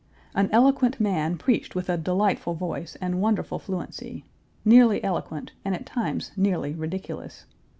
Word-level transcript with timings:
An 0.33 0.49
eloquent 0.51 0.99
man 0.99 1.37
preached 1.37 1.75
with 1.75 1.87
a 1.87 1.95
delightful 1.95 2.55
voice 2.55 2.97
and 2.99 3.21
wonderful 3.21 3.59
fluency; 3.59 4.25
nearly 4.65 5.03
eloquent, 5.03 5.51
and 5.63 5.75
at 5.75 5.85
times 5.85 6.31
nearly 6.35 6.73
ridiculous. 6.73 7.45